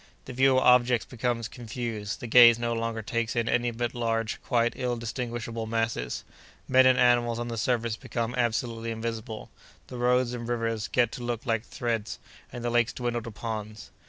[0.25, 4.41] The view of objects becomes confused; the gaze no longer takes in any but large,
[4.41, 6.23] quite ill distinguishable masses;
[6.67, 9.51] men and animals on the surface become absolutely invisible;
[9.89, 12.17] the roads and rivers get to look like threads,
[12.51, 13.91] and the lakes dwindle to ponds.